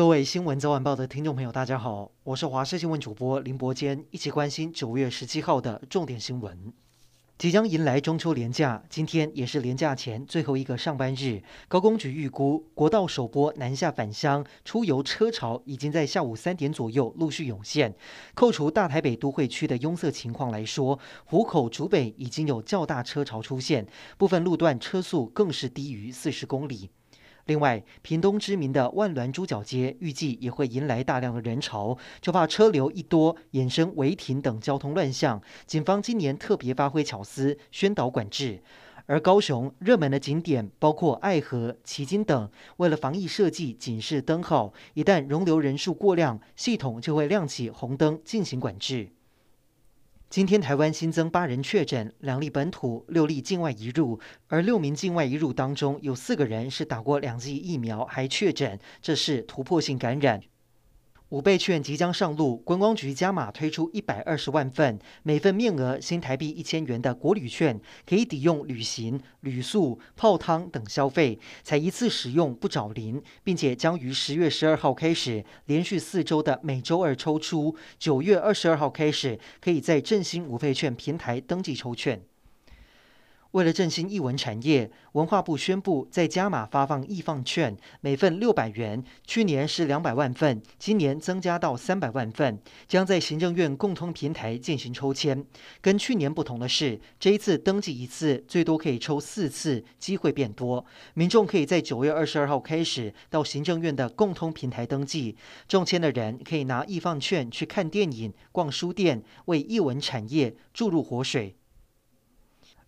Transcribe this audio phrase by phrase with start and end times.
[0.00, 6.72] 各位新闻早晚报的听众朋友，大家好，我是华视新闻主播林伯坚，一起关心九月十七号的重点新闻。
[7.36, 11.42] 即将迎来中秋连假，今天也是连假前最后一个上班日。
[11.68, 17.94] 高公局预估，国道首波南下返乡出游车潮已经在下午三点左右陆续涌现。
[18.32, 23.86] 扣除大台北都会区的拥塞情况来说，湖口、竹北已经有较大车潮出现，
[24.16, 26.88] 部分路段车速更是低于四十公里。
[27.46, 35.42] 另外，屏东知名的万峦猪脚街预计也会迎来大量的人潮，就怕车流一多，衍生违停等交通乱象。
[35.66, 38.62] 警方今年特别发挥巧思，宣导管制。
[39.06, 49.08] 而高雄热门的景点包括爱河、旗津等，为了防疫设计警示灯号，一旦容留人数过量，系统就会亮起红灯进行管制。
[50.30, 60.40] 今天台湾新增八人确诊，两例本土，六例境外移入，而六名境外移入当中有四个人是打过两剂疫苗还确诊，这是突破性感染。
[61.30, 82.20] 五倍券即将上路，观光局加码推出一百二十万份，每份面额新台币一千元的国旅券，可以抵用旅行、旅宿、泡汤等消费，才一次使用不找零，并且将于十月十二号开始连续四周的每周二抽出，九月二十二号开始可以在振兴五倍券平台登记抽券。
[83.52, 89.02] 为了振兴艺文产业，文化部宣布在加码发放艺 FUN 券，每份六百元。
[89.26, 95.44] 去年是两百万份，今年增加到三百万份，将在行政院共通平台进行抽签。
[95.80, 100.86] 跟去年不同的是，这一次登记一次最多可以抽四次，机会变多。
[101.14, 111.56] 民众可以在九月二十二号开始到行政院的共通平台登记，中签的人可以拿艺 FUN 券去看电影、逛书店，为艺文产业注入活水。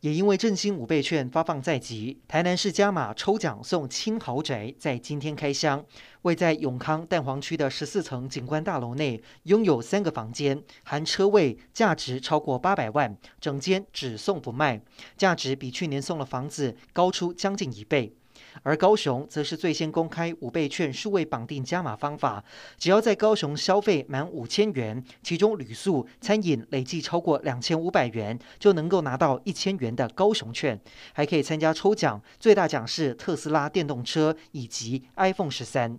[0.00, 5.84] 也因为振兴五倍券发放在即，台南市加码抽奖送轻豪宅，在今天开箱。
[6.22, 14.80] 位在永康蛋黄区的十四层景观大楼内，拥有三个房间，含车位，价值超过八百万，整间只送不卖，
[15.16, 18.12] 价值比去年送的房子高出将近一倍。
[18.62, 22.44] 而高雄则是最先公开五倍券数位绑定加码方法，
[22.76, 30.80] 只要在高雄消费满五千元，其中旅宿、餐饮累计超过两千五百元，就能够拿到一千元的高雄券，
[31.12, 35.98] 还可以参加抽奖，最大奖是特斯拉电动车以及 iPhone 十三。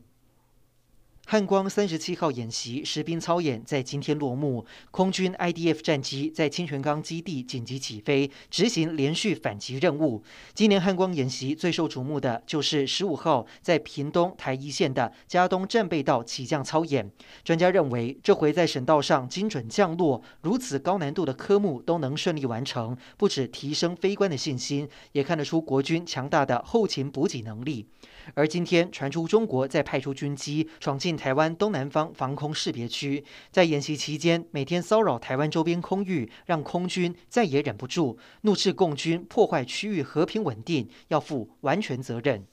[1.32, 10.24] 汉光三十七号演习实兵操演在今天落幕，空军 IDF 战机在清泉岗基地紧急起飞，执行连续反击任务。
[10.56, 17.08] 今年汉光演习最受瞩目的就是十五号在屏东台一线的加东战备道起降操演。
[17.44, 27.86] 专家认为，这回在省道上精准降落，如此高难度的科目都能顺利完成，不止提升飞官的信心，也看得出国军强大的后勤补给能力。
[28.34, 42.46] 而今天传出中国在派出军机闯进台湾东南方防空识别区，在演习期间每天骚扰台湾周边空域，让空军再也忍不住，怒斥共军破坏区域和平稳定，要负完全责任。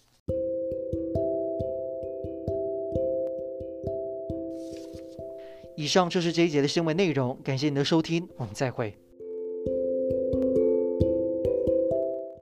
[5.76, 8.97] 以上就是这一节的新闻内容，感谢您的收听，我们再会。